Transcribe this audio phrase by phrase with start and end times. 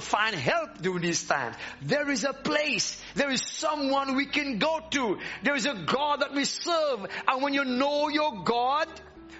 [0.00, 1.56] will find help during these times.
[1.82, 3.00] There is a place.
[3.14, 5.18] There is someone we can go to.
[5.42, 7.06] There is a God that we serve.
[7.28, 8.88] And when you know your God,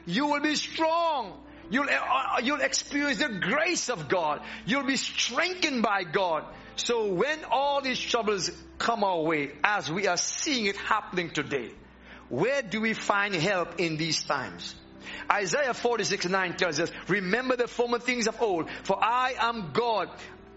[0.04, 1.32] you will be strong.
[1.70, 4.42] You'll, uh, you'll experience the grace of God.
[4.66, 6.44] You'll be strengthened by God.
[6.76, 11.70] So when all these troubles come our way, as we are seeing it happening today,
[12.28, 14.74] where do we find help in these times?
[15.30, 20.10] Isaiah 46 9 tells us, Remember the former things of old, for I am God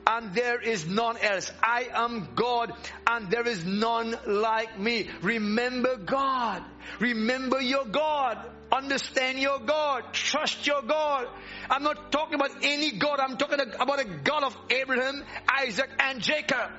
[0.08, 1.52] and there is none else.
[1.62, 2.74] I am God
[3.08, 5.10] and there is none like me.
[5.22, 6.64] Remember God.
[7.00, 8.38] Remember your God.
[8.72, 10.14] Understand your God.
[10.14, 11.28] Trust your God.
[11.70, 13.20] I'm not talking about any God.
[13.20, 16.72] I'm talking about a God of Abraham, Isaac, and Jacob.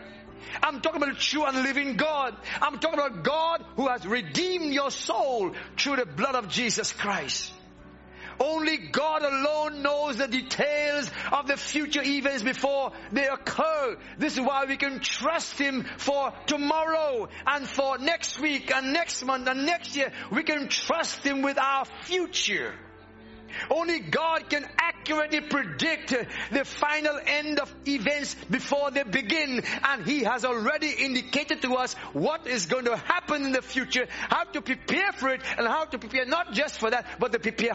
[0.62, 2.36] I'm talking about a true and living God.
[2.60, 7.52] I'm talking about God who has redeemed your soul through the blood of Jesus Christ.
[8.40, 13.96] Only God alone knows the details of the future events before they occur.
[14.18, 19.24] This is why we can trust Him for tomorrow and for next week and next
[19.24, 20.12] month and next year.
[20.30, 22.74] We can trust Him with our future.
[23.70, 26.14] Only God can accurately predict
[26.50, 29.62] the final end of events before they begin.
[29.84, 34.06] And He has already indicated to us what is going to happen in the future,
[34.28, 37.38] how to prepare for it, and how to prepare not just for that, but to
[37.38, 37.74] prepare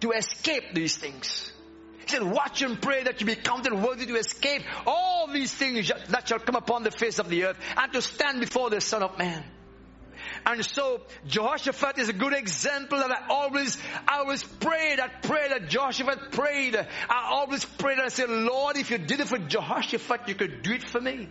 [0.00, 1.52] to escape these things.
[2.00, 5.92] He said, watch and pray that you be counted worthy to escape all these things
[6.08, 9.02] that shall come upon the face of the earth and to stand before the Son
[9.02, 9.44] of Man.
[10.46, 13.76] And so Jehoshaphat is a good example that I always,
[14.06, 16.76] I always prayed, I prayed that Jehoshaphat prayed.
[16.76, 20.62] I always prayed and I said, Lord, if you did it for Jehoshaphat, you could
[20.62, 21.28] do it for me.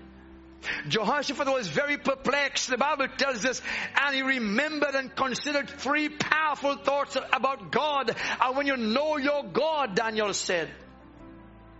[0.87, 3.61] Jehoshaphat was very perplexed, the Bible tells us,
[3.95, 8.15] and he remembered and considered three powerful thoughts about God.
[8.41, 10.69] And when you know your God, Daniel said,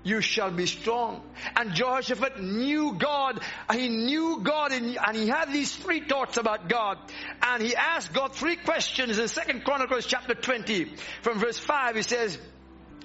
[0.04, 1.22] you shall be strong.
[1.58, 3.42] And Jehoshaphat knew God.
[3.74, 6.98] He knew God and he had these three thoughts about God.
[7.42, 11.98] And he asked God three questions in Second Chronicles chapter 20 from verse 5.
[11.98, 12.38] He says,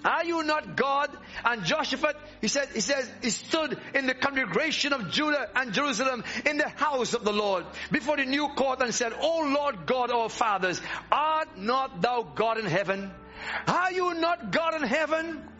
[0.04, 1.10] are you not God?
[1.44, 6.24] And Jehoshaphat, he said, he says, he stood in the congregation of Judah and Jerusalem
[6.44, 10.10] in the house of the Lord before the new court and said, O Lord God,
[10.10, 10.80] our fathers,
[11.10, 13.10] art not thou God in heaven?
[13.66, 15.51] Are you not God in heaven?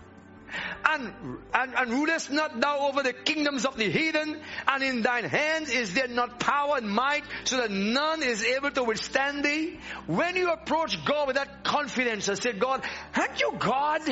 [0.85, 1.13] And,
[1.55, 4.41] and, and rulest not thou over the kingdoms of the heathen?
[4.69, 8.71] And in thine hands is there not power and might so that none is able
[8.73, 9.79] to withstand thee?
[10.07, 12.83] When you approach God with that confidence and say, God,
[13.15, 14.03] aren't you God?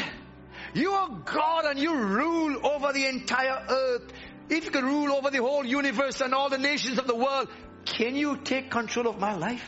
[0.74, 4.12] You are God and you rule over the entire earth.
[4.48, 7.48] If you can rule over the whole universe and all the nations of the world,
[7.84, 9.64] can you take control of my life?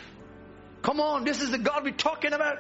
[0.83, 2.59] Come on, this is the God we're talking about.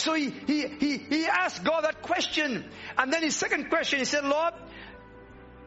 [0.00, 2.64] So he, he, he, he asked God that question.
[2.96, 4.54] And then his second question, he said, Lord,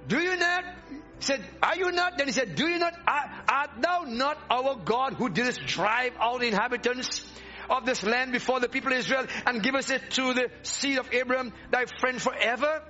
[0.07, 0.63] do you not?
[0.89, 2.17] He said, are you not?
[2.17, 2.93] Then he said, do you not?
[3.07, 7.21] Art, thou not our God who didst drive out the inhabitants
[7.69, 10.97] of this land before the people of Israel and give us it to the seed
[10.97, 12.81] of Abraham, thy friend forever?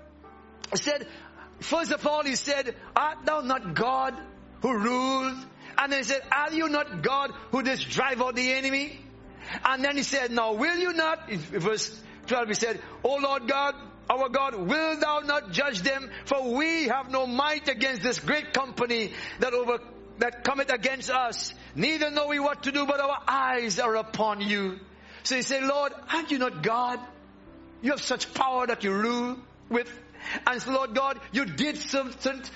[0.71, 1.07] He said,
[1.59, 4.15] first of all, he said, art thou not God
[4.61, 5.45] who rules?
[5.77, 8.99] And then he said, are you not God who does drive out the enemy?
[9.65, 13.75] And then he said, now will you not, verse 12 he said, O Lord God,
[14.09, 16.09] our God, will thou not judge them?
[16.25, 19.79] For we have no might against this great company that over,
[20.19, 21.53] that cometh against us.
[21.75, 24.79] Neither know we what to do, but our eyes are upon you.
[25.23, 26.99] So he said, Lord, aren't you not God?
[27.81, 29.37] You have such power that you rule
[29.69, 29.91] with.
[30.45, 32.11] And so, Lord God, you did some,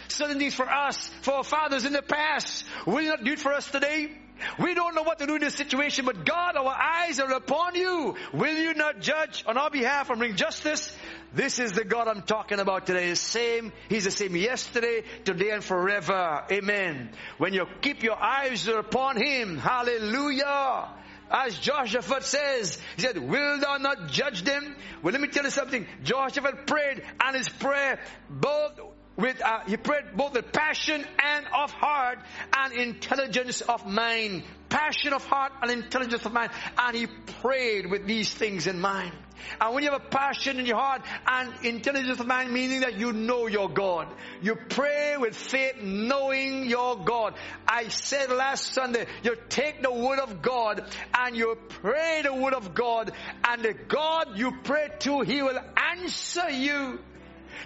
[0.07, 2.65] certain things for us, for our fathers in the past.
[2.85, 4.11] Will you not do it for us today?
[4.59, 7.75] We don't know what to do in this situation, but God, our eyes are upon
[7.75, 8.15] you.
[8.33, 10.95] Will you not judge on our behalf and bring justice?
[11.33, 13.09] This is the God I'm talking about today.
[13.09, 16.43] The same, He's the same yesterday, today, and forever.
[16.51, 17.11] Amen.
[17.37, 20.89] When you keep your eyes upon Him, hallelujah.
[21.29, 24.75] As Jehoshaphat says, he said, will thou not judge them?
[25.01, 25.87] Well, let me tell you something.
[26.03, 28.79] Jehoshaphat prayed and his prayer both
[29.17, 32.19] with uh, he prayed both with passion and of heart
[32.57, 34.43] and intelligence of mind.
[34.69, 36.51] Passion of heart and intelligence of mind.
[36.77, 37.07] And he
[37.41, 39.13] prayed with these things in mind.
[39.61, 42.97] And when you have a passion in your heart and intelligence of mind meaning that
[42.97, 44.07] you know your god
[44.41, 47.35] you pray with faith knowing your god.
[47.67, 52.53] I said last sunday you take the word of god and you pray the word
[52.53, 53.11] of god
[53.47, 55.59] and the god you pray to he will
[55.93, 56.99] answer you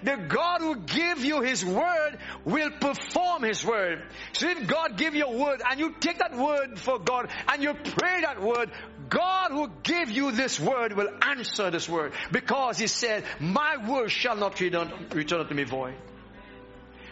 [0.03, 4.03] the God who give you His word will perform His word.
[4.33, 7.63] So if God give you a word and you take that word for God and
[7.63, 8.71] you pray that word,
[9.09, 14.11] God who give you this word will answer this word because He said, my word
[14.11, 15.95] shall not return, return unto me void.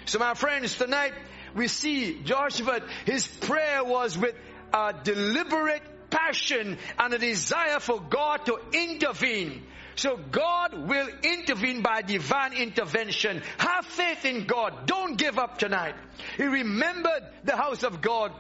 [0.06, 1.14] So my friends, tonight
[1.54, 4.36] we see Joshua, his prayer was with
[4.74, 9.64] a deliberate passion and a desire for God to intervene.
[9.96, 13.42] So God will intervene by divine intervention.
[13.58, 14.86] Have faith in God.
[14.86, 15.96] Don't give up tonight.
[16.38, 18.32] He remembered the house of God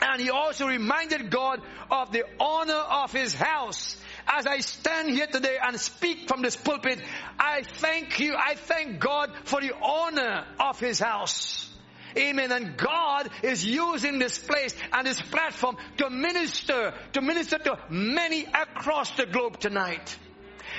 [0.00, 1.60] and he also reminded God
[1.90, 3.96] of the honor of his house.
[4.26, 7.00] As I stand here today and speak from this pulpit,
[7.38, 11.70] I thank you, I thank God for the honor of his house.
[12.16, 12.52] Amen.
[12.52, 18.44] And God is using this place and this platform to minister, to minister to many
[18.44, 20.16] across the globe tonight.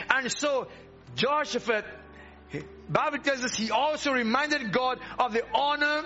[0.10, 0.68] And so,
[1.16, 1.84] Joshua,
[2.90, 6.04] Bible tells us he also reminded God of the honor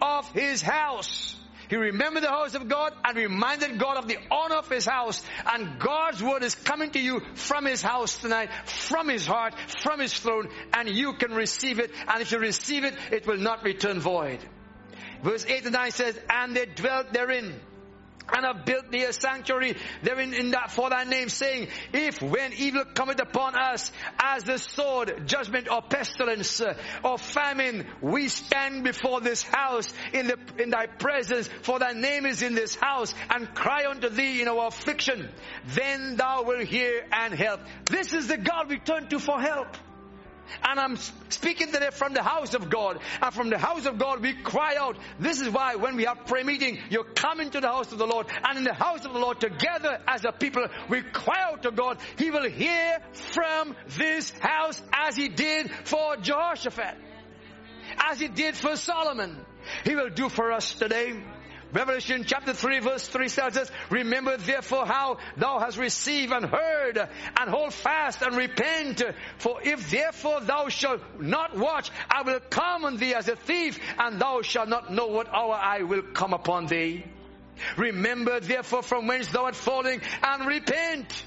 [0.00, 1.36] of his house.
[1.70, 5.22] He remembered the house of God and reminded God of the honor of His house.
[5.46, 10.00] And God's word is coming to you from His house tonight, from His heart, from
[10.00, 11.92] His throne, and you can receive it.
[12.08, 14.40] And if you receive it, it will not return void.
[15.22, 17.60] Verse 8 and 9 says, And they dwelt therein
[18.32, 22.52] and have built thee a sanctuary therein in that for thy name, saying, If when
[22.52, 23.90] evil cometh upon us
[24.22, 26.74] as the sword, judgment or pestilence uh,
[27.04, 32.26] or famine, we stand before this house in the in thy presence, for thy name
[32.26, 35.28] is in this house, and cry unto thee in our affliction,
[35.74, 37.60] then thou wilt hear and help.
[37.86, 39.76] This is the God we turn to for help.
[40.64, 40.96] And I'm
[41.28, 43.00] speaking today from the house of God.
[43.22, 44.96] And from the house of God, we cry out.
[45.18, 48.06] This is why when we have prayer meeting, you come into the house of the
[48.06, 48.26] Lord.
[48.44, 51.70] And in the house of the Lord, together as a people, we cry out to
[51.70, 51.98] God.
[52.16, 56.96] He will hear from this house as he did for Jehoshaphat.
[57.98, 59.36] As he did for Solomon.
[59.84, 61.22] He will do for us today.
[61.72, 66.98] Revelation chapter 3 verse 3 tells us, Remember therefore how thou hast received and heard,
[66.98, 69.02] and hold fast and repent.
[69.38, 73.78] For if therefore thou shalt not watch, I will come on thee as a thief,
[73.98, 77.04] and thou shalt not know what hour I will come upon thee.
[77.76, 81.24] Remember therefore from whence thou art falling, and repent,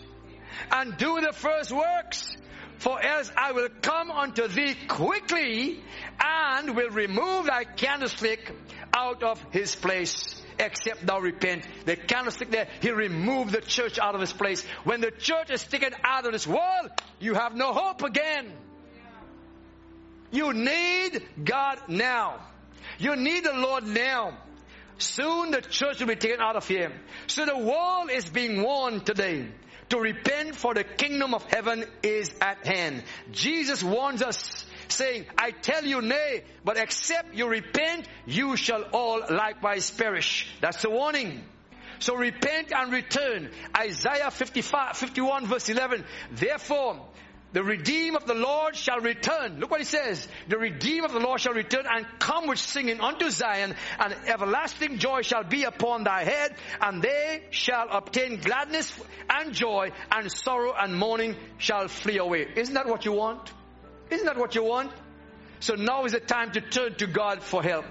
[0.72, 2.36] and do the first works.
[2.80, 5.82] For else I will come unto thee quickly,
[6.20, 8.52] and will remove thy candlestick
[8.96, 11.68] out of his place except thou repent.
[11.86, 14.64] The candlestick there, he removed the church out of his place.
[14.84, 18.52] When the church is taken out of this world, you have no hope again.
[20.32, 22.40] You need God now.
[22.98, 24.38] You need the Lord now.
[24.98, 26.92] Soon the church will be taken out of here.
[27.28, 29.48] So the world is being warned today
[29.90, 33.04] to repent for the kingdom of heaven is at hand.
[33.32, 39.22] Jesus warns us saying, I tell you nay, but except you repent, you shall all
[39.30, 40.48] likewise perish.
[40.62, 41.44] That's the warning.
[42.00, 43.50] So repent and return.
[43.78, 46.04] Isaiah 55, 51 verse 11.
[46.34, 47.00] Therefore,
[47.54, 49.60] the redeemed of the Lord shall return.
[49.60, 50.28] Look what he says.
[50.50, 54.98] The redeemed of the Lord shall return and come with singing unto Zion, and everlasting
[54.98, 58.92] joy shall be upon thy head, and they shall obtain gladness
[59.30, 62.48] and joy, and sorrow and mourning shall flee away.
[62.56, 63.54] Isn't that what you want?
[64.10, 64.92] Isn't that what you want?
[65.60, 67.86] So now is the time to turn to God for help.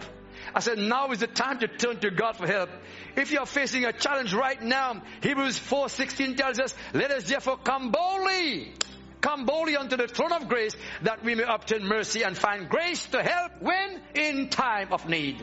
[0.55, 2.69] I said, now is the time to turn to God for help.
[3.17, 7.91] If you're facing a challenge right now, Hebrews 4:16 tells us, let us therefore come
[7.91, 8.75] boldly,
[9.21, 13.07] come boldly unto the throne of grace that we may obtain mercy and find grace
[13.07, 15.43] to help when in time of need.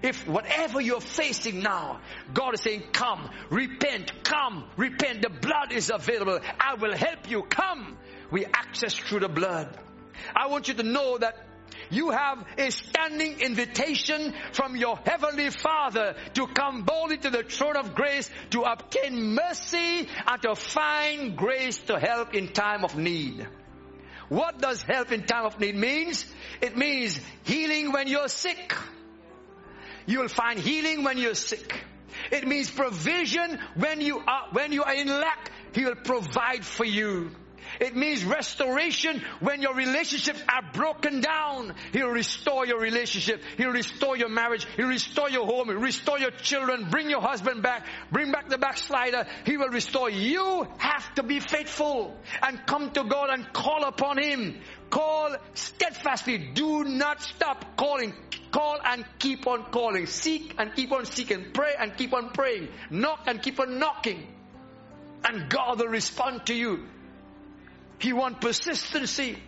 [0.00, 2.00] If whatever you're facing now,
[2.32, 5.22] God is saying, come, repent, come, repent.
[5.22, 6.38] The blood is available.
[6.60, 7.42] I will help you.
[7.42, 7.98] Come.
[8.30, 9.76] We access through the blood.
[10.34, 11.36] I want you to know that
[11.90, 17.76] you have a standing invitation from your heavenly Father to come boldly to the throne
[17.76, 23.46] of grace to obtain mercy and to find grace to help in time of need.
[24.28, 26.26] What does help in time of need means?
[26.60, 28.74] It means healing when you're sick.
[30.06, 31.84] You'll find healing when you're sick.
[32.30, 35.50] It means provision when you are, when you are in lack.
[35.74, 37.30] He will provide for you.
[37.80, 41.74] It means restoration when your relationships are broken down.
[41.92, 43.42] He'll restore your relationship.
[43.56, 44.66] He'll restore your marriage.
[44.76, 45.68] He'll restore your home.
[45.68, 46.90] He'll restore your children.
[46.90, 47.86] Bring your husband back.
[48.10, 49.26] Bring back the backslider.
[49.44, 50.10] He will restore.
[50.10, 54.60] You have to be faithful and come to God and call upon Him.
[54.90, 56.38] Call steadfastly.
[56.54, 58.14] Do not stop calling.
[58.50, 60.06] Call and keep on calling.
[60.06, 61.52] Seek and keep on seeking.
[61.52, 62.68] Pray and keep on praying.
[62.90, 64.26] Knock and keep on knocking.
[65.24, 66.86] And God will respond to you.
[67.98, 69.38] He wants persistency.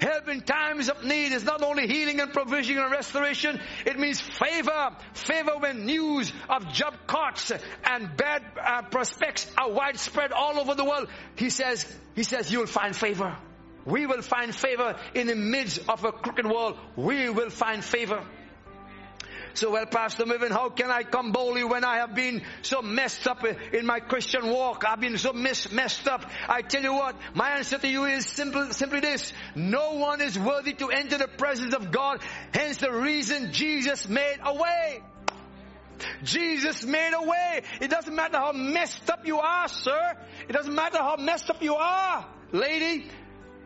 [0.00, 4.20] Help in times of need is not only healing and provision and restoration, it means
[4.20, 4.90] favor.
[5.14, 7.50] Favor when news of job cuts
[7.84, 11.08] and bad uh, prospects are widespread all over the world.
[11.34, 13.36] He says, he says, you'll find favor.
[13.84, 16.78] We will find favor in the midst of a crooked world.
[16.94, 18.22] We will find favor.
[19.54, 23.26] So, well, Pastor Mervyn, how can I come boldly when I have been so messed
[23.26, 24.84] up in my Christian walk?
[24.86, 26.24] I've been so mess, messed up.
[26.48, 29.32] I tell you what, my answer to you is simple, simply this.
[29.54, 32.20] No one is worthy to enter the presence of God.
[32.52, 35.02] Hence the reason Jesus made a way.
[36.22, 37.62] Jesus made a way.
[37.80, 40.16] It doesn't matter how messed up you are, sir.
[40.48, 43.10] It doesn't matter how messed up you are, lady.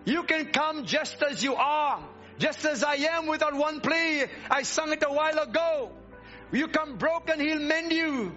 [0.04, 2.02] You can come just as you are.
[2.38, 4.24] Just as I am without one plea.
[4.50, 5.90] I sung it a while ago.
[6.52, 8.32] You come broken, He'll mend you.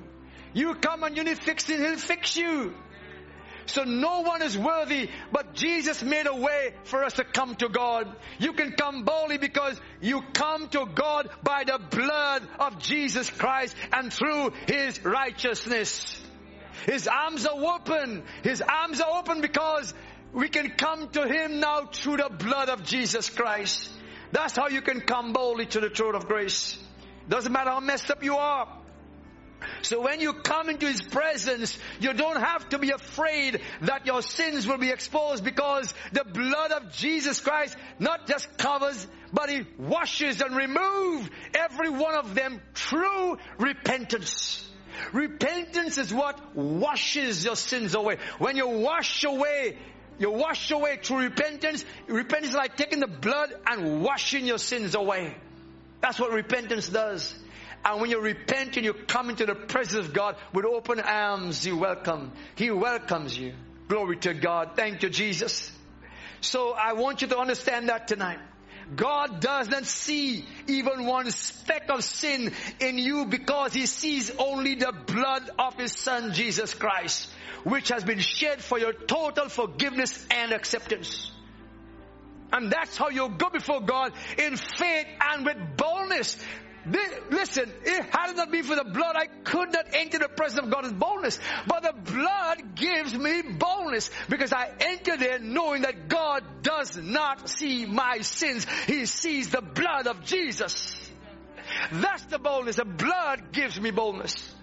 [0.53, 2.73] You come and you need fixing, He'll fix you.
[3.67, 7.67] So no one is worthy, but Jesus made a way for us to come to
[7.67, 8.15] God.
[8.37, 13.75] You can come boldly because you come to God by the blood of Jesus Christ
[13.91, 16.21] and through His righteousness.
[16.85, 18.23] His arms are open.
[18.43, 19.93] His arms are open because
[20.35, 23.89] we can come to Him now through the blood of Jesus Christ.
[24.31, 26.77] That's how you can come boldly to the throne of grace.
[27.29, 28.67] Doesn't matter how messed up you are.
[29.81, 34.21] So when you come into His presence, you don't have to be afraid that your
[34.21, 39.63] sins will be exposed because the blood of Jesus Christ not just covers, but He
[39.77, 44.69] washes and removes every one of them through repentance.
[45.13, 48.17] Repentance is what washes your sins away.
[48.37, 49.77] When you wash away
[50.19, 51.83] you wash away through repentance.
[52.07, 55.35] Repentance is like taking the blood and washing your sins away.
[56.01, 57.33] That's what repentance does.
[57.83, 61.65] And when you repent and you come into the presence of God with open arms,
[61.65, 62.31] you welcome.
[62.55, 63.53] He welcomes you.
[63.87, 64.71] Glory to God.
[64.75, 65.71] Thank you, Jesus.
[66.41, 68.39] So I want you to understand that tonight.
[68.95, 74.75] God does not see even one speck of sin in you because He sees only
[74.75, 77.29] the blood of His Son, Jesus Christ
[77.65, 81.31] which has been shed for your total forgiveness and acceptance.
[82.53, 86.37] And that's how you go before God in faith and with boldness.
[87.31, 90.69] Listen, it had not been for the blood, I could not enter the presence of
[90.69, 91.39] God with boldness.
[91.65, 97.49] But the blood gives me boldness because I enter there knowing that God does not
[97.49, 98.67] see my sins.
[98.85, 100.95] He sees the blood of Jesus.
[101.91, 102.75] That's the boldness.
[102.75, 104.53] The blood gives me boldness.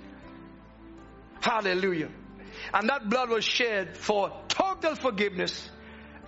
[1.41, 2.09] Hallelujah.
[2.73, 5.69] And that blood was shed for total forgiveness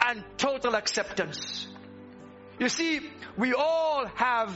[0.05, 1.69] and total acceptance.
[2.59, 3.01] You see,
[3.37, 4.51] we all have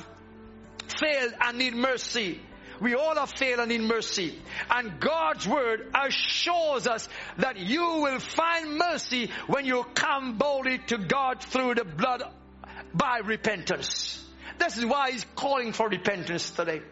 [0.99, 2.41] failed and need mercy.
[2.81, 4.39] We all have failed and need mercy.
[4.71, 10.99] And God's word assures us that you will find mercy when you come boldly to
[10.99, 12.23] God through the blood
[12.95, 14.25] by repentance.
[14.59, 16.83] This is why He's calling for repentance today.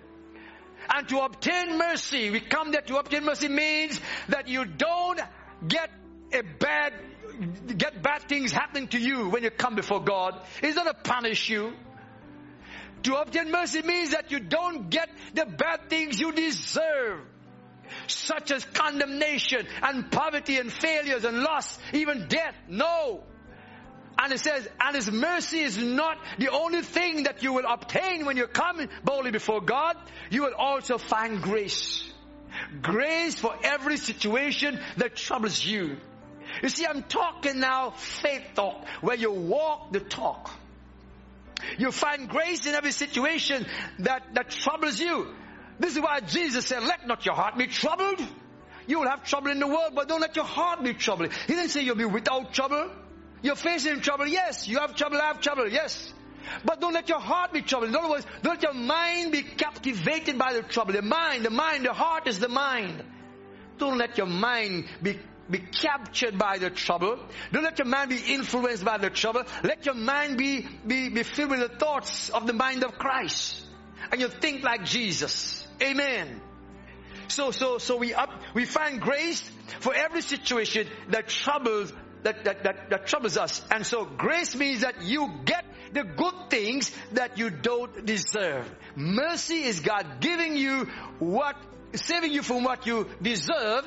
[0.93, 5.21] And to obtain mercy, we come there to obtain mercy means that you don't
[5.67, 5.91] get
[6.33, 6.93] a bad,
[7.77, 10.41] get bad things happening to you when you come before God.
[10.63, 11.73] It's not to punish you.
[13.07, 17.21] To obtain mercy means that you don't get the bad things you deserve
[18.09, 22.57] such as condemnation and poverty and failures and loss, even death.
[22.67, 23.23] No.
[24.19, 28.27] And it says, and His mercy is not the only thing that you will obtain
[28.27, 29.97] when you come boldly before God.
[30.31, 32.11] You will also find grace.
[32.83, 35.99] Grace for every situation that troubles you.
[36.61, 40.51] You see, I'm talking now faith talk, where you walk the talk.
[41.79, 43.67] You find grace in every situation
[44.01, 45.35] that, that troubles you.
[45.79, 48.21] This is why Jesus said, let not your heart be troubled.
[48.87, 51.33] You will have trouble in the world, but don't let your heart be troubled.
[51.47, 52.91] He didn't say you'll be without trouble.
[53.43, 54.27] You're facing trouble.
[54.27, 54.69] Yes.
[54.69, 55.19] You have trouble.
[55.19, 55.69] I have trouble.
[55.69, 56.13] Yes.
[56.65, 57.91] But don't let your heart be troubled.
[57.91, 60.93] In other words, don't let your mind be captivated by the trouble.
[60.93, 63.03] The mind, the mind, the heart is the mind.
[63.79, 65.19] Don't let your mind be
[65.51, 67.19] be captured by the trouble.
[67.53, 69.43] Don't let your mind be influenced by the trouble.
[69.63, 73.63] Let your mind be, be, be filled with the thoughts of the mind of Christ.
[74.11, 75.67] And you think like Jesus.
[75.83, 76.41] Amen.
[77.29, 79.43] So, so, so we up, we find grace
[79.81, 83.63] for every situation that troubles that, that, that, that troubles us.
[83.71, 88.69] And so grace means that you get the good things that you don't deserve.
[88.97, 90.89] Mercy is God giving you
[91.21, 91.57] what,
[91.95, 93.85] saving you from what you deserve.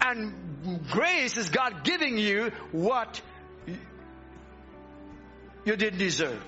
[0.00, 3.20] And grace is God giving you what
[5.64, 6.42] you didn't deserve.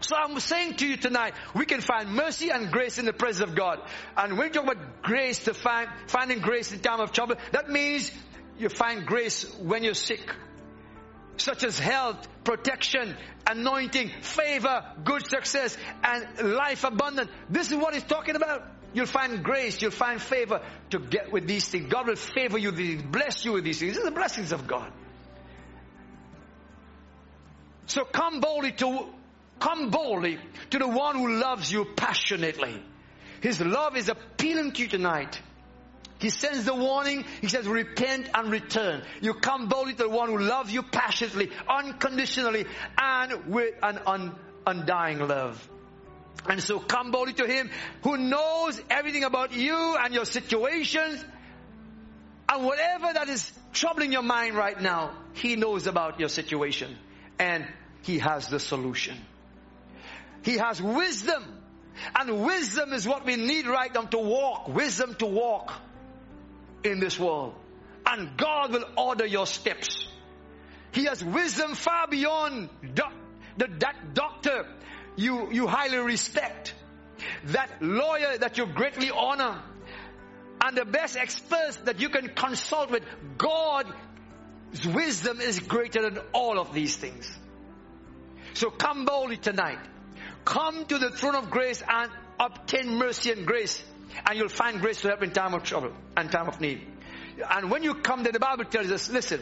[0.00, 3.48] So I'm saying to you tonight, we can find mercy and grace in the presence
[3.48, 3.78] of God.
[4.16, 7.70] And when you talk about grace to find, finding grace in time of trouble, that
[7.70, 8.10] means
[8.58, 10.34] you find grace when you're sick.
[11.36, 13.16] Such as health, protection,
[13.48, 17.30] anointing, favor, good success, and life abundant.
[17.48, 18.64] This is what he's talking about.
[18.94, 21.90] You'll find grace, you'll find favor to get with these things.
[21.90, 22.72] God will favor you,
[23.02, 23.94] bless you with these things.
[23.94, 24.92] These are the blessings of God.
[27.86, 29.06] So come boldly to,
[29.58, 30.38] come boldly
[30.70, 32.82] to the one who loves you passionately.
[33.40, 35.40] His love is appealing to you tonight.
[36.20, 37.24] He sends the warning.
[37.40, 39.02] He says, repent and return.
[39.20, 44.34] You come boldly to the one who loves you passionately, unconditionally, and with an un-
[44.64, 45.68] undying love.
[46.48, 47.70] And so come boldly to Him
[48.02, 51.24] who knows everything about you and your situations
[52.48, 55.12] and whatever that is troubling your mind right now.
[55.34, 56.96] He knows about your situation
[57.38, 57.66] and
[58.02, 59.16] He has the solution.
[60.42, 61.62] He has wisdom
[62.16, 64.68] and wisdom is what we need right now to walk.
[64.68, 65.72] Wisdom to walk
[66.84, 67.54] in this world.
[68.04, 70.08] And God will order your steps.
[70.92, 74.66] He has wisdom far beyond the, that doctor
[75.16, 76.74] you, you highly respect,
[77.46, 79.62] that lawyer that you greatly honor,
[80.64, 83.02] and the best experts that you can consult with.
[83.36, 83.90] God's
[84.86, 87.30] wisdom is greater than all of these things.
[88.54, 89.78] So come boldly tonight.
[90.44, 93.82] Come to the throne of grace and obtain mercy and grace
[94.26, 96.86] and you'll find grace to help in time of trouble and time of need.
[97.50, 99.40] And when you come there, the Bible tells us, listen,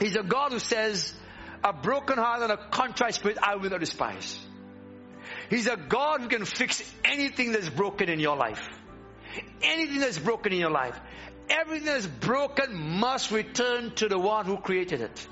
[0.00, 1.14] He's a God who says,
[1.62, 4.38] a broken heart and a contrite spirit I will not despise.
[5.50, 8.62] He's a God who can fix anything that's broken in your life.
[9.62, 10.98] Anything that's broken in your life.
[11.48, 15.26] Everything that's broken must return to the one who created it.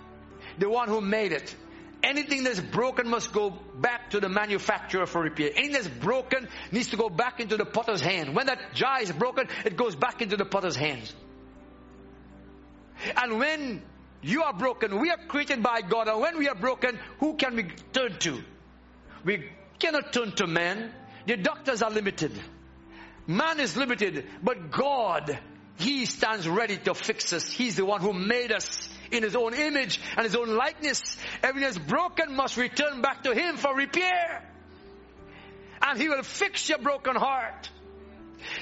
[0.59, 1.55] The one who made it.
[2.03, 5.51] Anything that's broken must go back to the manufacturer for repair.
[5.55, 8.35] Anything that's broken needs to go back into the potter's hand.
[8.35, 11.15] When that jar is broken, it goes back into the potter's hands.
[13.17, 13.83] And when
[14.21, 16.09] you are broken, we are created by God.
[16.09, 18.43] And when we are broken, who can we turn to?
[19.25, 19.49] We
[19.83, 20.93] cannot turn to man.
[21.27, 22.33] The doctors are limited.
[23.27, 25.39] Man is limited, but God,
[25.77, 27.51] He stands ready to fix us.
[27.51, 31.17] He's the one who made us in His own image and His own likeness.
[31.43, 34.49] Everything that's broken must return back to Him for repair.
[35.83, 37.69] And He will fix your broken heart.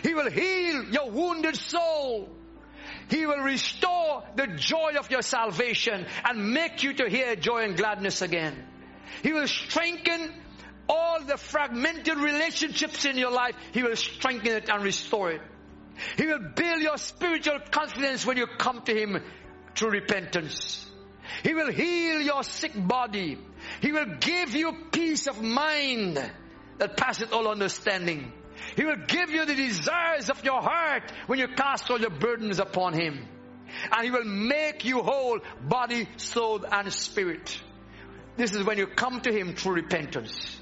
[0.03, 2.29] He will heal your wounded soul.
[3.09, 7.77] He will restore the joy of your salvation and make you to hear joy and
[7.77, 8.55] gladness again.
[9.23, 10.33] He will strengthen
[10.91, 13.55] all the fragmented relationships in your life.
[13.73, 15.41] He will strengthen it and restore it.
[16.17, 19.23] He will build your spiritual confidence when you come to Him
[19.77, 20.85] through repentance.
[21.45, 23.39] He will heal your sick body.
[23.81, 26.17] He will give you peace of mind
[26.79, 28.33] that passeth all understanding.
[28.77, 32.59] He will give you the desires of your heart when you cast all your burdens
[32.59, 33.27] upon Him.
[33.93, 37.61] And He will make you whole, body, soul, and spirit.
[38.37, 40.60] This is when you come to Him through repentance.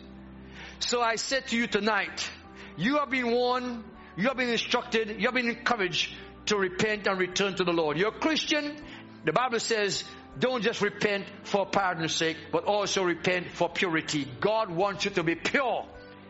[0.81, 2.31] So I said to you tonight,
[2.77, 3.85] you have been warned,
[4.17, 6.15] you have been instructed, you have been encouraged
[6.47, 7.99] to repent and return to the Lord.
[7.99, 8.77] You're a Christian,
[9.25, 10.05] the Bible says,
[10.39, 14.27] don't just repent for pardon's sake, but also repent for purity.
[14.41, 15.85] God wants you to be pure.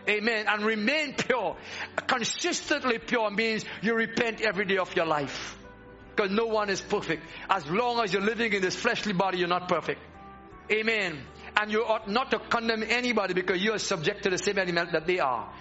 [0.09, 0.47] Amen.
[0.49, 1.57] And remain pure.
[2.07, 5.59] Consistently pure means you repent every day of your life.
[6.17, 7.23] Because no one is perfect.
[7.51, 10.01] As long as you're living in this fleshly body, you're not perfect.
[10.73, 11.19] Amen.
[11.57, 14.93] And you ought not to condemn anybody because you are subject to the same element
[14.93, 15.53] that they are.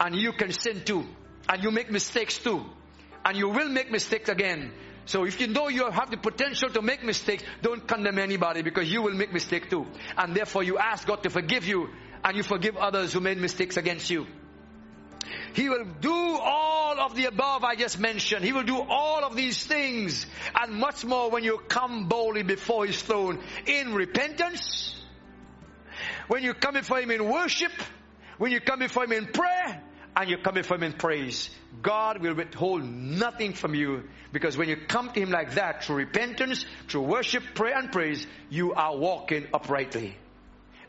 [0.00, 1.06] And you can sin too.
[1.48, 2.64] And you make mistakes too.
[3.24, 4.72] And you will make mistakes again.
[5.06, 8.92] So if you know you have the potential to make mistakes, don't condemn anybody because
[8.92, 9.86] you will make mistakes too.
[10.16, 11.88] And therefore you ask God to forgive you
[12.22, 14.26] and you forgive others who made mistakes against you.
[15.54, 18.44] He will do all of the above I just mentioned.
[18.44, 22.86] He will do all of these things and much more when you come boldly before
[22.86, 24.94] His throne in repentance,
[26.28, 27.72] when you come before Him in worship,
[28.38, 29.82] when you come before Him in prayer,
[30.18, 31.48] and you come before Him in praise.
[31.80, 35.96] God will withhold nothing from you because when you come to Him like that, through
[35.96, 40.16] repentance, through worship, prayer, and praise, you are walking uprightly.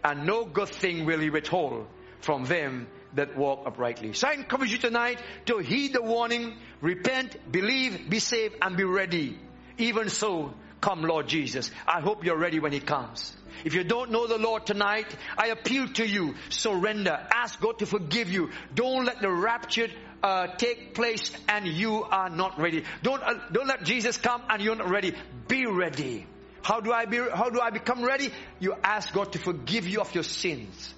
[0.03, 1.85] And no good thing will He withhold
[2.21, 4.13] from them that walk uprightly.
[4.13, 8.83] So I encourage you tonight to heed the warning, repent, believe, be saved, and be
[8.83, 9.37] ready.
[9.77, 11.71] Even so, come Lord Jesus.
[11.87, 13.35] I hope you're ready when He comes.
[13.65, 16.35] If you don't know the Lord tonight, I appeal to you.
[16.49, 17.19] Surrender.
[17.31, 18.51] Ask God to forgive you.
[18.73, 19.87] Don't let the rapture
[20.23, 22.83] uh, take place and you are not ready.
[23.03, 25.13] Don't uh, don't let Jesus come and you're not ready.
[25.47, 26.25] Be ready.
[26.61, 27.17] How do I be?
[27.17, 28.31] How do I become ready?
[28.59, 30.93] You ask God to forgive you of your sins.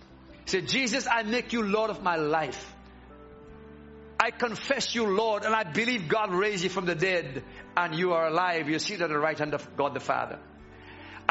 [0.45, 2.73] Say, Jesus, I make you Lord of my life.
[4.19, 7.43] I confess you, Lord, and I believe God raised you from the dead,
[7.75, 8.69] and you are alive.
[8.69, 10.39] You're seated at the right hand of God the Father.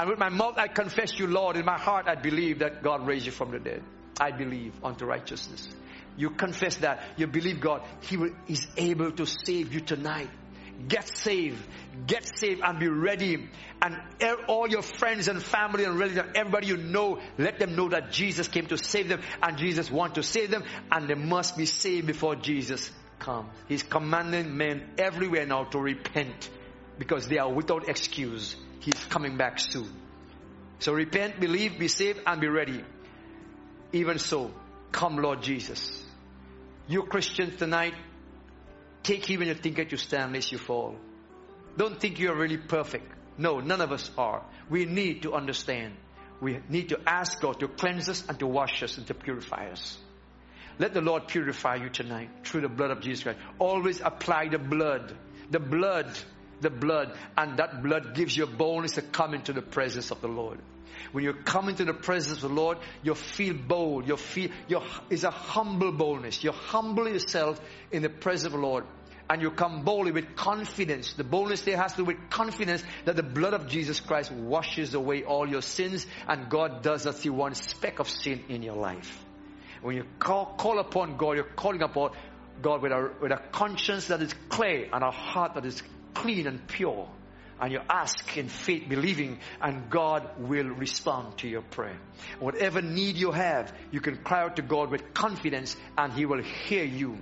[0.00, 1.56] And with my mouth I confess you, Lord.
[1.56, 3.82] In my heart I believe that God raised you from the dead.
[4.18, 5.68] I believe unto righteousness.
[6.16, 7.02] You confess that.
[7.18, 7.82] You believe God.
[8.00, 10.30] He will, is able to save you tonight.
[10.88, 11.62] get saved.
[12.06, 13.50] Get saved and be ready.
[13.82, 17.90] And er, all your friends and family and relatives, everybody you know, let them know
[17.90, 21.58] that Jesus came to save them and Jesus wants to save them and they must
[21.58, 23.50] be saved before Jesus comes.
[23.68, 26.48] He's commanding men everywhere now to repent
[26.98, 28.56] because they are without excuse.
[29.10, 29.90] Coming back soon.
[30.78, 32.82] So repent, believe, be saved, and be ready.
[33.92, 34.52] Even so,
[34.92, 36.02] come Lord Jesus.
[36.88, 37.94] You Christians tonight,
[39.02, 40.96] take heed when you think that you stand lest you fall.
[41.76, 43.12] Don't think you're really perfect.
[43.36, 44.44] No, none of us are.
[44.68, 45.94] We need to understand.
[46.40, 49.70] We need to ask God to cleanse us and to wash us and to purify
[49.70, 49.98] us.
[50.78, 53.38] Let the Lord purify you tonight through the blood of Jesus Christ.
[53.58, 55.14] Always apply the blood.
[55.50, 56.16] The blood
[56.60, 60.20] the blood, and that blood gives you a boldness to come into the presence of
[60.20, 60.58] the Lord.
[61.12, 64.06] When you come into the presence of the Lord, you feel bold.
[64.06, 66.44] You feel you is a humble boldness.
[66.44, 68.84] You humble yourself in the presence of the Lord.
[69.28, 71.12] And you come boldly with confidence.
[71.12, 74.94] The boldness there has to do with confidence that the blood of Jesus Christ washes
[74.94, 78.74] away all your sins and God does not see one speck of sin in your
[78.74, 79.24] life.
[79.82, 82.10] When you call, call upon God, you're calling upon
[82.60, 85.80] God with a, with a conscience that is clear and a heart that is
[86.14, 87.08] clean and pure.
[87.60, 91.98] And you ask in faith, believing, and God will respond to your prayer.
[92.38, 96.42] Whatever need you have, you can cry out to God with confidence, and He will
[96.42, 97.18] hear you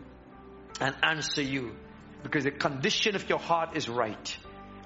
[0.80, 1.74] and answer you.
[2.22, 4.36] Because the condition of your heart is right,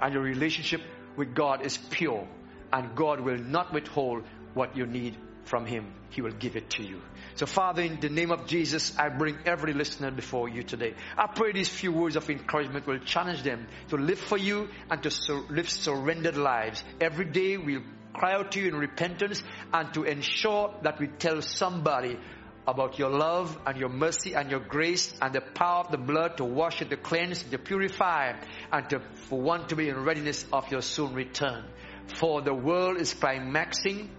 [0.01, 0.81] and your relationship
[1.17, 2.27] with God is pure,
[2.73, 5.93] and God will not withhold what you need from Him.
[6.11, 7.01] He will give it to you.
[7.35, 10.95] So Father, in the name of Jesus, I bring every listener before you today.
[11.17, 15.03] I pray these few words of encouragement will challenge them to live for you and
[15.03, 16.85] to sur- live surrendered lives.
[17.01, 21.41] Every day we'll cry out to you in repentance and to ensure that we tell
[21.41, 22.19] somebody
[22.67, 26.37] about your love and your mercy and your grace and the power of the blood
[26.37, 28.35] to wash and to cleanse, to purify,
[28.71, 31.65] and to, for one to be in readiness of your soon return.
[32.07, 34.11] For the world is climaxing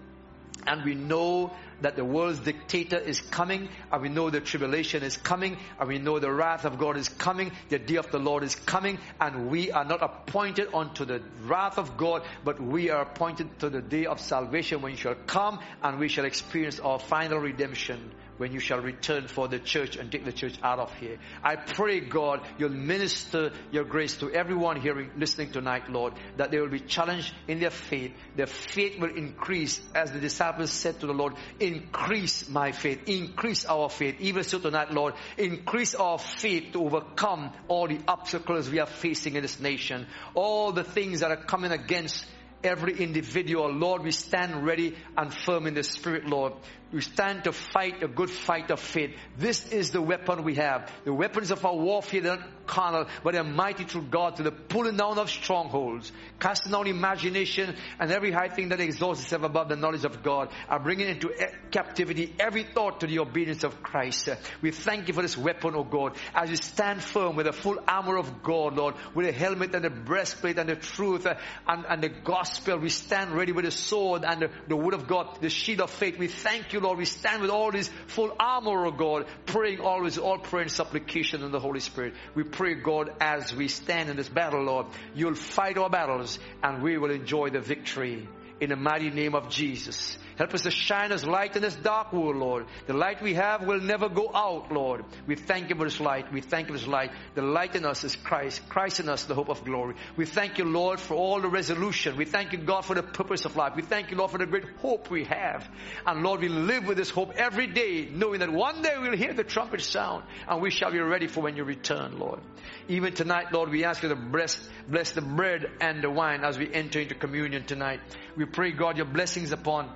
[0.66, 5.16] and we know that the world's dictator is coming, and we know the tribulation is
[5.16, 8.42] coming, and we know the wrath of God is coming, the day of the Lord
[8.42, 13.02] is coming, and we are not appointed unto the wrath of God, but we are
[13.02, 16.98] appointed to the day of salvation when you shall come and we shall experience our
[16.98, 20.92] final redemption when you shall return for the church and take the church out of
[20.94, 21.18] here.
[21.42, 26.58] I pray, God, you'll minister your grace to everyone hearing, listening tonight, Lord, that they
[26.58, 28.12] will be challenged in their faith.
[28.36, 33.64] Their faith will increase as the disciples said to the Lord, increase my faith, increase
[33.64, 34.16] our faith.
[34.20, 39.36] Even so tonight, Lord, increase our faith to overcome all the obstacles we are facing
[39.36, 42.26] in this nation, all the things that are coming against
[42.64, 43.70] every individual.
[43.70, 46.54] Lord, we stand ready and firm in the Spirit, Lord.
[46.94, 49.16] We stand to fight a good fight of faith.
[49.36, 50.92] This is the weapon we have.
[51.04, 54.52] The weapons of our warfare, they're not carnal, but they're mighty through God to the
[54.52, 59.68] pulling down of strongholds, casting down imagination and every high thing that exalts itself above
[59.68, 61.30] the knowledge of God, are bringing into
[61.70, 64.28] captivity every thought to the obedience of Christ.
[64.62, 67.52] We thank you for this weapon, O oh God, as we stand firm with the
[67.52, 71.34] full armor of God, Lord, with the helmet and the breastplate and the truth uh,
[71.66, 72.78] and, and the gospel.
[72.78, 75.90] We stand ready with the sword and the, the word of God, the shield of
[75.90, 76.18] faith.
[76.18, 80.18] We thank you, Lord, we stand with all this full armor, of God, praying always,
[80.18, 82.14] all prayer and supplication in the Holy Spirit.
[82.34, 86.82] We pray, God, as we stand in this battle, Lord, you'll fight our battles and
[86.82, 88.28] we will enjoy the victory
[88.60, 90.18] in the mighty name of Jesus.
[90.36, 92.66] Help us to shine as light in this dark world, Lord.
[92.86, 95.04] The light we have will never go out, Lord.
[95.26, 96.32] We thank you for this light.
[96.32, 97.12] We thank you for this light.
[97.34, 98.68] The light in us is Christ.
[98.68, 99.94] Christ in us, the hope of glory.
[100.16, 102.16] We thank you, Lord, for all the resolution.
[102.16, 103.74] We thank you, God, for the purpose of life.
[103.76, 105.68] We thank you, Lord, for the great hope we have.
[106.04, 109.34] And Lord, we live with this hope every day, knowing that one day we'll hear
[109.34, 112.40] the trumpet sound and we shall be ready for when you return, Lord.
[112.88, 116.58] Even tonight, Lord, we ask you to bless, bless the bread and the wine as
[116.58, 118.00] we enter into communion tonight.
[118.36, 119.90] We pray, God, your blessings upon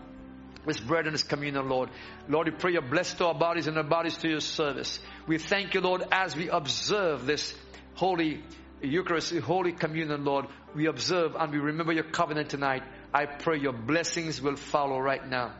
[0.68, 1.90] this bread and this communion, Lord.
[2.28, 5.00] Lord, we pray your bless to our bodies and our bodies to your service.
[5.26, 7.54] We thank you, Lord, as we observe this
[7.94, 8.42] holy
[8.80, 10.46] Eucharist, holy communion, Lord.
[10.74, 12.84] We observe and we remember your covenant tonight.
[13.12, 15.52] I pray your blessings will follow right now.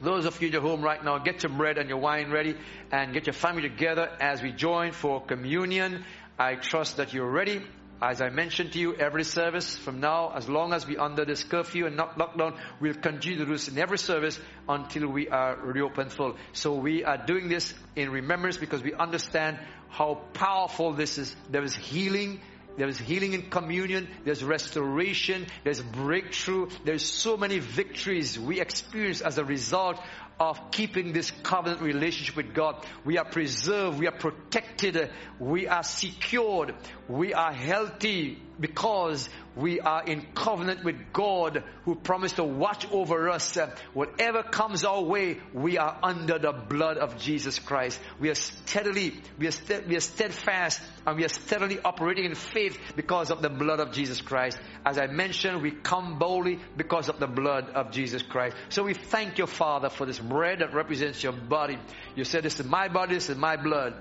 [0.00, 2.56] Those of you at home right now, get your bread and your wine ready
[2.90, 6.04] and get your family together as we join for communion.
[6.38, 7.62] I trust that you're ready.
[8.00, 11.42] As I mentioned to you, every service from now, as long as we're under this
[11.44, 15.56] curfew and not lockdown, we'll continue to do this in every service until we are
[15.56, 16.36] reopened full.
[16.52, 21.34] So we are doing this in remembrance because we understand how powerful this is.
[21.48, 22.40] There is healing.
[22.76, 24.08] There is healing in communion.
[24.24, 25.46] There's restoration.
[25.64, 26.68] There's breakthrough.
[26.84, 29.98] There's so many victories we experience as a result
[30.38, 32.84] of keeping this covenant relationship with God.
[33.04, 36.74] We are preserved, we are protected, we are secured,
[37.08, 43.30] we are healthy because we are in covenant with God who promised to watch over
[43.30, 43.56] us.
[43.94, 47.98] Whatever comes our way, we are under the blood of Jesus Christ.
[48.18, 52.34] We are steadily, we are, st- we are steadfast and we are steadily operating in
[52.34, 54.58] faith because of the blood of Jesus Christ.
[54.84, 58.56] As I mentioned, we come boldly because of the blood of Jesus Christ.
[58.68, 61.78] So we thank your Father for this bread that represents your body.
[62.14, 63.94] You said this is my body, this is my blood.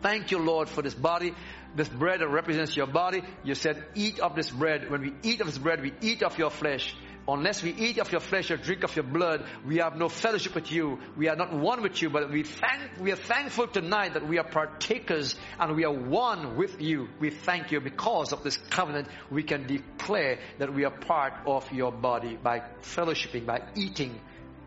[0.00, 1.34] Thank you, Lord, for this body
[1.74, 3.22] this bread that represents your body.
[3.44, 4.90] You said, eat of this bread.
[4.90, 6.94] When we eat of this bread, we eat of your flesh.
[7.26, 10.54] Unless we eat of your flesh or drink of your blood, we have no fellowship
[10.54, 10.98] with you.
[11.14, 14.38] We are not one with you, but we thank, we are thankful tonight that we
[14.38, 17.08] are partakers and we are one with you.
[17.20, 19.08] We thank you because of this covenant.
[19.30, 24.18] We can declare that we are part of your body by fellowshipping, by eating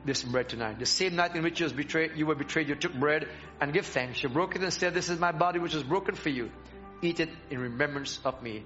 [0.06, 0.80] this bread tonight.
[0.80, 3.28] The same night in which you, was betrayed, you were betrayed, you took bread
[3.60, 4.22] and give thanks.
[4.24, 6.52] You broke it and said, This is my body which is broken for you.
[7.02, 8.64] Eat it in remembrance of me.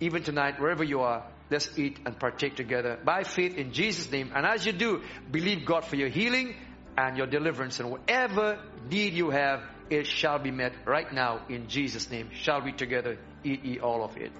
[0.00, 4.32] Even tonight, wherever you are, let's eat and partake together by faith in Jesus' name.
[4.34, 6.54] And as you do, believe God for your healing
[6.98, 7.80] and your deliverance.
[7.80, 8.58] And whatever
[8.90, 12.30] need you have, it shall be met right now in Jesus' name.
[12.32, 14.32] Shall we together eat all of it?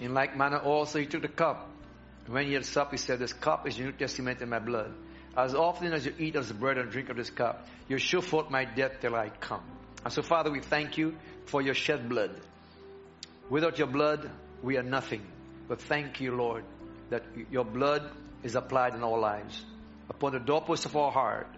[0.00, 1.68] In like manner also he took the cup.
[2.26, 4.92] When he had supped, he said, This cup is the New Testament in my blood.
[5.36, 8.20] As often as you eat of the bread and drink of this cup, you show
[8.20, 9.62] forth my death till I come.
[10.04, 12.32] And so, Father, we thank you for your shed blood.
[13.48, 14.30] Without your blood,
[14.62, 15.22] we are nothing.
[15.68, 16.64] But thank you, Lord,
[17.10, 18.10] that your blood
[18.42, 19.64] is applied in our lives,
[20.10, 21.48] upon the doorpost of our heart.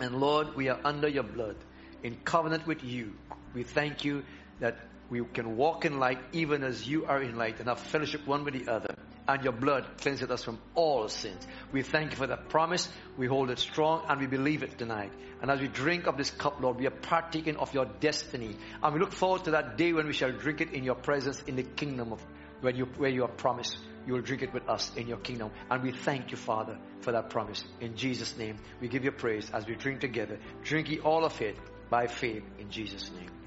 [0.00, 1.56] And Lord, we are under your blood,
[2.02, 3.12] in covenant with you.
[3.54, 4.22] We thank you
[4.60, 4.78] that
[5.12, 8.44] we can walk in light even as you are in light and have fellowship one
[8.44, 8.94] with the other.
[9.28, 11.46] And your blood cleanses us from all sins.
[11.70, 12.88] We thank you for that promise.
[13.18, 15.12] We hold it strong and we believe it tonight.
[15.42, 18.56] And as we drink of this cup, Lord, we are partaking of your destiny.
[18.82, 21.42] And we look forward to that day when we shall drink it in your presence
[21.42, 22.24] in the kingdom of
[22.62, 23.76] when you, where you are promised.
[24.06, 25.50] You will drink it with us in your kingdom.
[25.70, 27.62] And we thank you, Father, for that promise.
[27.82, 30.38] In Jesus' name, we give you praise as we drink together.
[30.64, 31.58] Drink ye all of it
[31.90, 33.41] by faith in Jesus' name.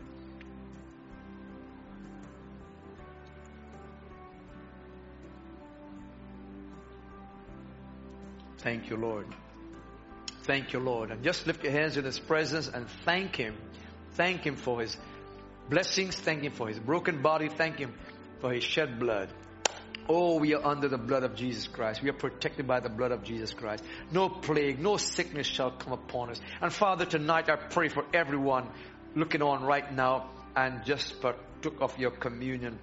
[8.65, 9.28] Thank you, Lord.
[10.41, 11.12] Thank you, Lord.
[11.12, 13.56] And just lift your hands in His presence and thank Him.
[14.13, 14.97] Thank Him for His
[15.69, 16.15] blessings.
[16.15, 17.47] Thank Him for His broken body.
[17.47, 17.93] Thank Him
[18.41, 19.30] for His shed blood.
[20.10, 22.01] Oh, we are under the blood of Jesus Christ.
[22.01, 23.84] We are protected by the blood of Jesus Christ.
[24.12, 26.41] No plague, no sickness shall come upon us.
[26.60, 28.67] And Father, tonight I pray for everyone
[29.15, 32.80] looking on right now and just partook of your communion.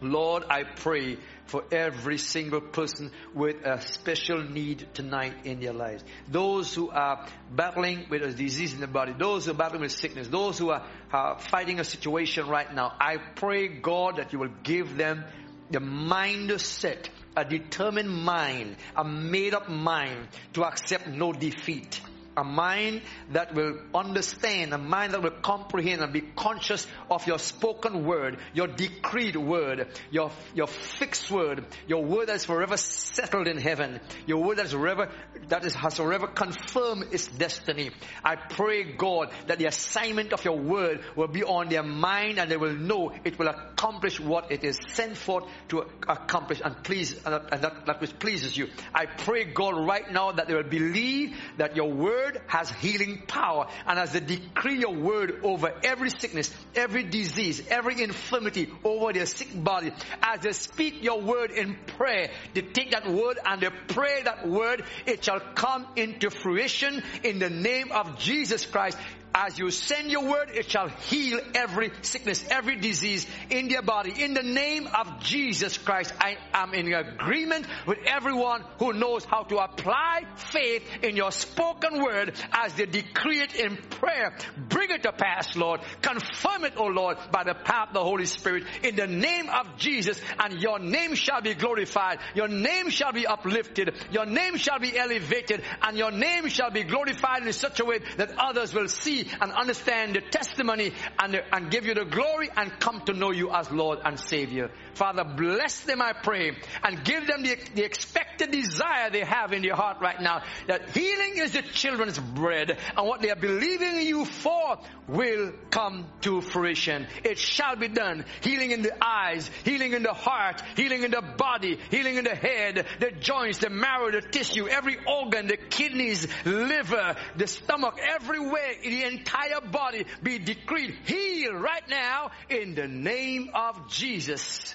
[0.00, 6.04] Lord, I pray for every single person with a special need tonight in their lives.
[6.28, 9.92] Those who are battling with a disease in the body, those who are battling with
[9.92, 12.92] sickness, those who are, are fighting a situation right now.
[13.00, 15.24] I pray, God, that you will give them
[15.70, 22.00] the mindset, a determined mind, a made up mind to accept no defeat
[22.36, 27.38] a mind that will understand, a mind that will comprehend and be conscious of your
[27.38, 33.46] spoken word, your decreed word, your, your fixed word, your word that is forever settled
[33.46, 35.10] in heaven, your word that is forever,
[35.48, 37.90] that is, has forever confirmed its destiny.
[38.24, 42.50] I pray, God, that the assignment of your word will be on their mind and
[42.50, 47.14] they will know it will accomplish what it is sent forth to accomplish and please,
[47.24, 48.68] and that, that which pleases you.
[48.94, 53.22] I pray, God, right now that they will believe that your word word has healing
[53.26, 53.68] power.
[53.86, 59.26] And as they decree your word over every sickness, every disease, every infirmity over their
[59.26, 63.70] sick body, as they speak your word in prayer, they take that word and they
[63.88, 68.98] pray that word, it shall come into fruition in the name of Jesus Christ.
[69.36, 74.22] As you send your word, it shall heal every sickness, every disease in their body.
[74.22, 79.42] In the name of Jesus Christ, I am in agreement with everyone who knows how
[79.42, 84.36] to apply faith in your spoken word as they decree it in prayer.
[84.68, 85.80] Bring it to pass, Lord.
[86.00, 88.64] Confirm it, O Lord, by the power of the Holy Spirit.
[88.84, 92.20] In the name of Jesus, and your name shall be glorified.
[92.36, 93.94] Your name shall be uplifted.
[94.12, 97.98] Your name shall be elevated, and your name shall be glorified in such a way
[98.16, 102.50] that others will see and understand the testimony and, the, and give you the glory
[102.56, 104.70] and come to know you as Lord and Savior.
[104.94, 109.62] Father, bless them, I pray, and give them the, the expected desire they have in
[109.62, 114.00] their heart right now that healing is the children's bread and what they are believing
[114.00, 117.06] you for will come to fruition.
[117.24, 118.24] It shall be done.
[118.40, 122.34] Healing in the eyes, healing in the heart, healing in the body, healing in the
[122.34, 128.74] head, the joints, the marrow, the tissue, every organ, the kidneys, liver, the stomach, everywhere,
[128.82, 134.74] the entire body be decreed healed right now in the name of Jesus.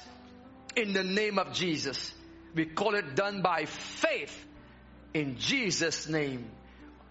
[0.75, 2.13] In the name of Jesus.
[2.55, 4.45] We call it done by faith
[5.13, 6.49] in Jesus' name.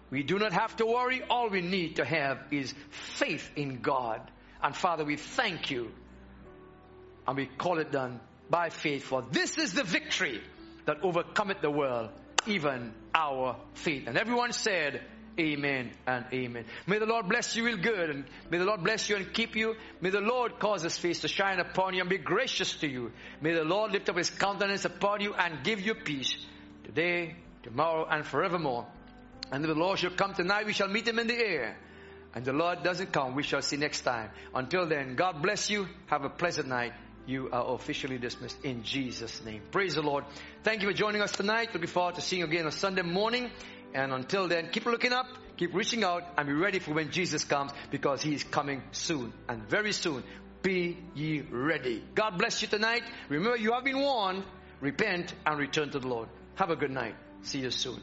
[0.09, 1.21] We do not have to worry.
[1.29, 4.21] All we need to have is faith in God.
[4.61, 5.91] And Father, we thank you.
[7.27, 9.03] And we call it done by faith.
[9.03, 10.41] For this is the victory
[10.85, 12.09] that overcometh the world,
[12.47, 14.07] even our faith.
[14.07, 15.01] And everyone said,
[15.39, 16.65] Amen and amen.
[16.85, 19.55] May the Lord bless you real good and may the Lord bless you and keep
[19.55, 19.75] you.
[20.01, 23.13] May the Lord cause his face to shine upon you and be gracious to you.
[23.39, 26.35] May the Lord lift up his countenance upon you and give you peace
[26.83, 28.85] today, tomorrow, and forevermore.
[29.51, 31.77] And if the Lord shall come tonight, we shall meet him in the air.
[32.35, 34.29] And the Lord doesn't come, we shall see next time.
[34.53, 35.87] Until then, God bless you.
[36.07, 36.93] Have a pleasant night.
[37.25, 39.61] You are officially dismissed in Jesus' name.
[39.71, 40.25] Praise the Lord.
[40.63, 41.69] Thank you for joining us tonight.
[41.73, 43.51] Looking forward to seeing you again on Sunday morning.
[43.93, 47.43] And until then, keep looking up, keep reaching out, and be ready for when Jesus
[47.43, 50.23] comes because He is coming soon and very soon.
[50.61, 52.03] Be ye ready.
[52.15, 53.03] God bless you tonight.
[53.29, 54.43] Remember, you have been warned.
[54.81, 56.29] Repent and return to the Lord.
[56.55, 57.15] Have a good night.
[57.41, 57.99] See you soon.